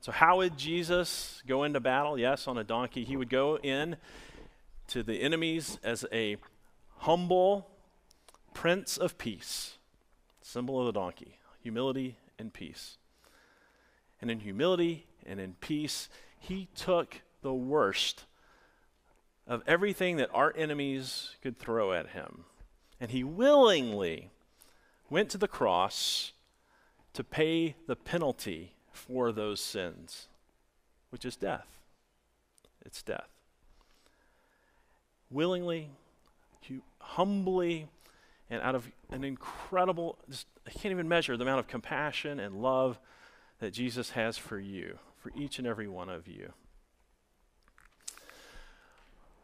So 0.00 0.12
how 0.12 0.38
would 0.38 0.58
Jesus 0.58 1.42
go 1.46 1.64
into 1.64 1.80
battle? 1.80 2.18
Yes, 2.18 2.46
on 2.46 2.58
a 2.58 2.64
donkey. 2.64 3.04
He 3.04 3.16
would 3.16 3.30
go 3.30 3.56
in 3.58 3.96
to 4.88 5.02
the 5.02 5.22
enemies 5.22 5.78
as 5.82 6.04
a 6.12 6.36
humble 6.98 7.70
Prince 8.52 8.96
of 8.96 9.16
Peace, 9.16 9.78
symbol 10.42 10.78
of 10.80 10.86
the 10.86 10.92
donkey, 10.92 11.38
humility 11.62 12.18
and 12.38 12.52
peace. 12.52 12.98
And 14.20 14.30
in 14.30 14.40
humility 14.40 15.06
and 15.26 15.40
in 15.40 15.54
peace, 15.54 16.08
he 16.38 16.68
took 16.74 17.22
the 17.42 17.54
worst 17.54 18.24
of 19.46 19.62
everything 19.66 20.16
that 20.16 20.30
our 20.32 20.52
enemies 20.56 21.36
could 21.42 21.58
throw 21.58 21.92
at 21.92 22.10
him. 22.10 22.44
And 23.00 23.10
he 23.10 23.24
willingly 23.24 24.30
went 25.10 25.30
to 25.30 25.38
the 25.38 25.48
cross 25.48 26.32
to 27.12 27.22
pay 27.22 27.76
the 27.86 27.96
penalty 27.96 28.74
for 28.92 29.32
those 29.32 29.60
sins, 29.60 30.28
which 31.10 31.24
is 31.24 31.36
death. 31.36 31.78
It's 32.84 33.02
death. 33.02 33.28
Willingly, 35.30 35.90
humbly, 36.98 37.88
and 38.50 38.62
out 38.62 38.74
of 38.74 38.90
an 39.10 39.24
incredible, 39.24 40.18
just, 40.28 40.46
I 40.66 40.70
can't 40.70 40.92
even 40.92 41.08
measure 41.08 41.36
the 41.36 41.42
amount 41.42 41.60
of 41.60 41.68
compassion 41.68 42.40
and 42.40 42.62
love 42.62 42.98
that 43.60 43.72
Jesus 43.72 44.10
has 44.10 44.36
for 44.36 44.58
you, 44.58 44.98
for 45.22 45.30
each 45.36 45.58
and 45.58 45.66
every 45.66 45.88
one 45.88 46.08
of 46.08 46.26
you. 46.26 46.52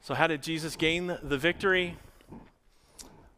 So, 0.02 0.14
how 0.14 0.26
did 0.26 0.42
Jesus 0.42 0.76
gain 0.76 1.16
the 1.22 1.38
victory? 1.38 1.96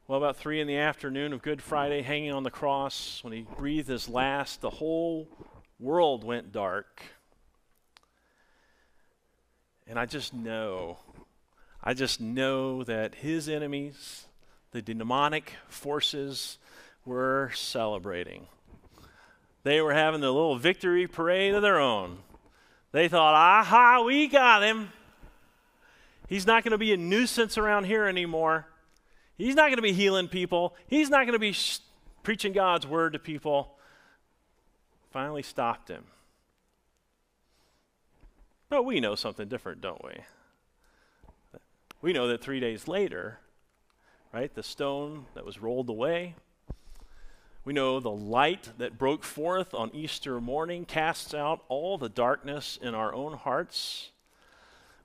Well, 0.09 0.19
about 0.19 0.37
three 0.37 0.61
in 0.61 0.67
the 0.67 0.79
afternoon 0.79 1.33
of 1.33 1.43
Good 1.43 1.63
Friday, 1.63 2.03
hanging 2.03 2.33
on 2.33 2.43
the 2.43 2.51
cross, 2.51 3.21
when 3.23 3.33
he 3.33 3.47
breathed 3.57 3.89
his 3.89 4.09
last, 4.09 4.61
the 4.61 4.69
whole 4.69 5.29
world 5.79 6.25
went 6.25 6.51
dark. 6.51 7.03
And 9.87 10.01
I 10.01 10.07
just 10.07 10.35
know, 10.35 10.99
I 11.85 11.95
just 11.95 12.21
know 12.21 12.83
that 12.83 13.15
his 13.15 13.49
enemies, 13.49 14.27
the 14.73 14.83
demonic 14.83 15.53
forces 15.69 16.59
were 17.05 17.53
celebrating. 17.55 18.49
They 19.63 19.81
were 19.81 19.95
having 19.95 20.25
a 20.25 20.33
little 20.33 20.59
victory 20.59 21.07
parade 21.07 21.55
of 21.55 21.63
their 21.63 21.79
own. 21.79 22.19
They 22.91 23.07
thought, 23.07 23.35
aha, 23.35 24.03
we 24.05 24.27
got 24.27 24.65
him. 24.65 24.91
He's 26.27 26.47
not 26.47 26.65
going 26.65 26.73
to 26.73 26.79
be 26.79 26.93
a 26.93 26.97
nuisance 26.97 27.57
around 27.57 27.85
here 27.85 28.07
anymore. 28.07 28.67
He's 29.43 29.57
not 29.57 29.65
going 29.65 29.77
to 29.77 29.83
be 29.83 29.93
healing 29.93 30.29
people. 30.29 30.77
He's 30.87 31.11
not 31.11 31.27
going 31.27 31.33
to 31.33 31.39
be 31.41 31.51
sh- 31.51 31.81
preaching 32.23 32.53
God's 32.53 32.87
word 32.87 33.15
to 33.15 33.19
people. 33.19 33.77
Finally 35.11 35.43
stopped 35.43 35.89
him. 35.89 36.05
But 38.69 38.85
we 38.85 39.01
know 39.01 39.17
something 39.17 39.49
different, 39.49 39.81
don't 39.81 40.03
we? 40.05 40.13
We 42.01 42.13
know 42.13 42.29
that 42.29 42.41
three 42.41 42.61
days 42.61 42.87
later, 42.87 43.41
right, 44.33 44.55
the 44.55 44.63
stone 44.63 45.27
that 45.35 45.45
was 45.45 45.61
rolled 45.61 45.89
away, 45.89 46.37
we 47.65 47.73
know 47.73 47.99
the 47.99 48.11
light 48.13 48.71
that 48.79 48.97
broke 48.97 49.25
forth 49.25 49.75
on 49.75 49.91
Easter 49.93 50.41
morning 50.41 50.85
casts 50.85 51.35
out 51.35 51.65
all 51.69 51.99
the 51.99 52.09
darkness 52.09 52.79
in 52.81 52.95
our 52.95 53.13
own 53.13 53.33
hearts. 53.33 54.13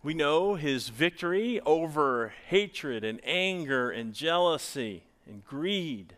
We 0.08 0.14
know 0.14 0.56
his 0.56 0.88
victory 0.88 1.60
over 1.66 2.32
hatred 2.48 3.04
and 3.04 3.20
anger 3.26 3.92
and 3.92 4.14
jealousy 4.14 5.04
and 5.28 5.44
greed 5.44 6.16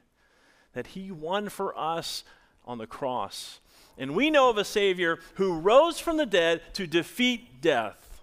that 0.73 0.85
he 0.85 1.09
won 1.09 1.49
for 1.49 1.75
us 1.75 2.23
on 2.65 2.77
the 2.77 2.85
cross. 2.85 3.59
And 3.97 4.15
we 4.15 4.29
know 4.29 4.51
of 4.51 4.59
a 4.59 4.63
Savior 4.63 5.17
who 5.37 5.57
rose 5.57 5.99
from 5.99 6.17
the 6.17 6.27
dead 6.27 6.61
to 6.75 6.85
defeat 6.85 7.61
death, 7.63 8.21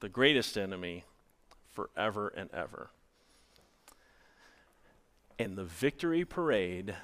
the 0.00 0.10
greatest 0.10 0.58
enemy 0.58 1.04
forever 1.70 2.28
and 2.36 2.50
ever. 2.52 2.90
And 5.38 5.56
the 5.56 5.64
victory 5.64 6.26
parade 6.26 6.94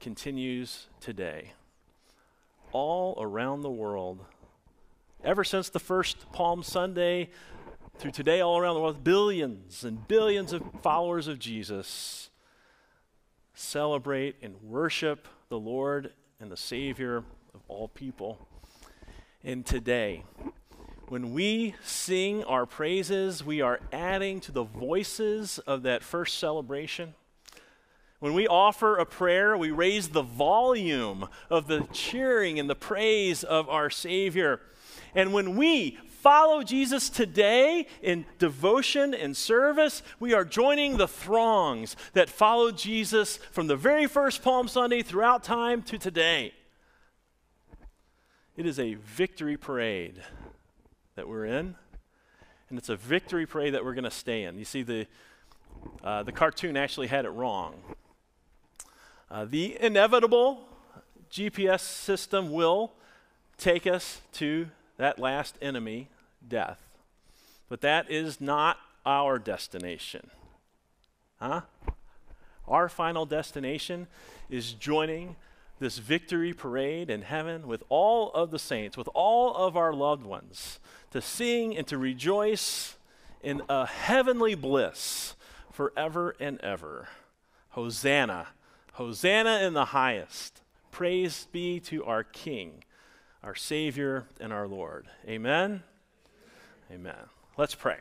continues 0.00 0.88
today, 1.00 1.52
all 2.72 3.14
around 3.16 3.62
the 3.62 3.70
world. 3.70 4.24
Ever 5.22 5.44
since 5.44 5.68
the 5.68 5.78
first 5.78 6.32
Palm 6.32 6.62
Sunday 6.62 7.28
through 7.98 8.12
today, 8.12 8.40
all 8.40 8.56
around 8.56 8.74
the 8.74 8.80
world, 8.80 9.04
billions 9.04 9.84
and 9.84 10.08
billions 10.08 10.54
of 10.54 10.62
followers 10.80 11.28
of 11.28 11.38
Jesus 11.38 12.30
celebrate 13.52 14.36
and 14.40 14.54
worship 14.62 15.28
the 15.50 15.58
Lord 15.58 16.14
and 16.40 16.50
the 16.50 16.56
Savior 16.56 17.18
of 17.52 17.60
all 17.68 17.88
people. 17.88 18.38
And 19.44 19.66
today, 19.66 20.24
when 21.08 21.34
we 21.34 21.74
sing 21.84 22.42
our 22.44 22.64
praises, 22.64 23.44
we 23.44 23.60
are 23.60 23.80
adding 23.92 24.40
to 24.40 24.52
the 24.52 24.64
voices 24.64 25.58
of 25.58 25.82
that 25.82 26.02
first 26.02 26.38
celebration. 26.38 27.12
When 28.20 28.32
we 28.32 28.48
offer 28.48 28.96
a 28.96 29.04
prayer, 29.04 29.54
we 29.54 29.70
raise 29.70 30.08
the 30.08 30.22
volume 30.22 31.28
of 31.50 31.66
the 31.66 31.86
cheering 31.92 32.58
and 32.58 32.70
the 32.70 32.74
praise 32.74 33.44
of 33.44 33.68
our 33.68 33.90
Savior. 33.90 34.62
And 35.14 35.32
when 35.32 35.56
we 35.56 35.98
follow 36.20 36.62
Jesus 36.62 37.08
today 37.08 37.86
in 38.02 38.26
devotion 38.38 39.14
and 39.14 39.36
service, 39.36 40.02
we 40.18 40.34
are 40.34 40.44
joining 40.44 40.96
the 40.96 41.08
throngs 41.08 41.96
that 42.12 42.28
followed 42.28 42.76
Jesus 42.76 43.38
from 43.50 43.66
the 43.66 43.76
very 43.76 44.06
first 44.06 44.42
Palm 44.42 44.68
Sunday 44.68 45.02
throughout 45.02 45.42
time 45.42 45.82
to 45.84 45.98
today. 45.98 46.52
It 48.56 48.66
is 48.66 48.78
a 48.78 48.94
victory 48.94 49.56
parade 49.56 50.20
that 51.14 51.26
we're 51.26 51.46
in, 51.46 51.74
and 52.68 52.78
it's 52.78 52.90
a 52.90 52.96
victory 52.96 53.46
parade 53.46 53.74
that 53.74 53.84
we're 53.84 53.94
going 53.94 54.04
to 54.04 54.10
stay 54.10 54.44
in. 54.44 54.58
You 54.58 54.66
see, 54.66 54.82
the, 54.82 55.06
uh, 56.04 56.22
the 56.22 56.32
cartoon 56.32 56.76
actually 56.76 57.06
had 57.06 57.24
it 57.24 57.30
wrong. 57.30 57.74
Uh, 59.30 59.46
the 59.46 59.78
inevitable 59.80 60.68
GPS 61.30 61.80
system 61.80 62.52
will 62.52 62.92
take 63.56 63.86
us 63.86 64.20
to 64.32 64.68
that 65.00 65.18
last 65.18 65.56
enemy, 65.60 66.08
death. 66.46 66.80
But 67.68 67.80
that 67.80 68.10
is 68.10 68.40
not 68.40 68.78
our 69.06 69.38
destination. 69.38 70.30
Huh? 71.40 71.62
Our 72.68 72.88
final 72.88 73.26
destination 73.26 74.06
is 74.48 74.72
joining 74.72 75.36
this 75.78 75.98
victory 75.98 76.52
parade 76.52 77.08
in 77.08 77.22
heaven 77.22 77.66
with 77.66 77.82
all 77.88 78.30
of 78.32 78.50
the 78.50 78.58
saints, 78.58 78.96
with 78.96 79.08
all 79.14 79.54
of 79.56 79.76
our 79.76 79.92
loved 79.92 80.24
ones, 80.24 80.78
to 81.12 81.20
sing 81.20 81.76
and 81.76 81.86
to 81.86 81.96
rejoice 81.96 82.96
in 83.42 83.62
a 83.68 83.86
heavenly 83.86 84.54
bliss 84.54 85.34
forever 85.72 86.36
and 86.38 86.60
ever. 86.60 87.08
Hosanna 87.70 88.48
Hosanna 89.00 89.60
in 89.62 89.72
the 89.72 89.86
highest. 89.86 90.60
Praise 90.90 91.46
be 91.52 91.80
to 91.80 92.04
our 92.04 92.22
King, 92.22 92.84
our 93.42 93.54
Savior, 93.54 94.26
and 94.38 94.52
our 94.52 94.68
Lord. 94.68 95.06
Amen. 95.26 95.82
Amen. 96.92 97.14
Let's 97.56 97.74
pray. 97.74 97.96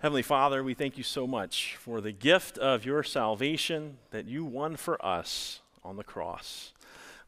Heavenly 0.00 0.22
Father, 0.22 0.62
we 0.62 0.74
thank 0.74 0.98
you 0.98 1.04
so 1.04 1.26
much 1.26 1.76
for 1.76 2.00
the 2.00 2.12
gift 2.12 2.58
of 2.58 2.84
your 2.84 3.02
salvation 3.02 3.98
that 4.10 4.26
you 4.26 4.44
won 4.44 4.76
for 4.76 5.02
us 5.04 5.60
on 5.84 5.96
the 5.96 6.04
cross. 6.04 6.72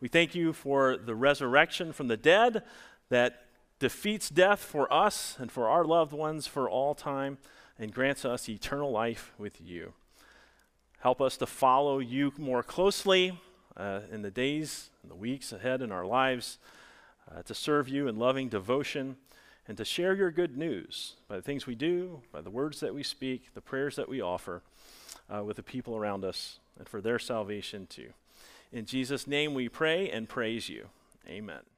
We 0.00 0.08
thank 0.08 0.34
you 0.34 0.52
for 0.52 0.96
the 0.96 1.14
resurrection 1.14 1.92
from 1.92 2.08
the 2.08 2.16
dead 2.16 2.62
that 3.08 3.46
defeats 3.78 4.28
death 4.28 4.60
for 4.60 4.92
us 4.92 5.36
and 5.38 5.50
for 5.50 5.68
our 5.68 5.84
loved 5.84 6.12
ones 6.12 6.46
for 6.46 6.68
all 6.68 6.94
time 6.94 7.38
and 7.78 7.92
grants 7.92 8.24
us 8.24 8.48
eternal 8.48 8.90
life 8.90 9.32
with 9.38 9.60
you. 9.60 9.94
Help 10.98 11.20
us 11.20 11.36
to 11.38 11.46
follow 11.46 12.00
you 12.00 12.32
more 12.36 12.62
closely 12.62 13.38
uh, 13.76 14.00
in 14.10 14.22
the 14.22 14.30
days 14.30 14.90
and 15.02 15.10
the 15.10 15.16
weeks 15.16 15.52
ahead 15.52 15.82
in 15.82 15.92
our 15.92 16.06
lives, 16.06 16.58
uh, 17.30 17.42
to 17.42 17.54
serve 17.54 17.88
you 17.88 18.08
in 18.08 18.16
loving 18.16 18.48
devotion, 18.48 19.16
and 19.66 19.76
to 19.78 19.84
share 19.84 20.14
your 20.14 20.30
good 20.30 20.56
news 20.56 21.14
by 21.26 21.36
the 21.36 21.42
things 21.42 21.66
we 21.66 21.74
do, 21.74 22.20
by 22.30 22.40
the 22.40 22.50
words 22.50 22.80
that 22.80 22.94
we 22.94 23.02
speak, 23.02 23.54
the 23.54 23.60
prayers 23.60 23.96
that 23.96 24.08
we 24.08 24.20
offer 24.20 24.62
uh, 25.34 25.42
with 25.42 25.56
the 25.56 25.62
people 25.62 25.96
around 25.96 26.24
us, 26.24 26.58
and 26.78 26.88
for 26.88 27.00
their 27.00 27.18
salvation 27.18 27.86
too. 27.86 28.12
In 28.72 28.84
Jesus' 28.84 29.26
name 29.26 29.54
we 29.54 29.68
pray 29.68 30.10
and 30.10 30.28
praise 30.28 30.68
you. 30.68 30.88
Amen. 31.28 31.73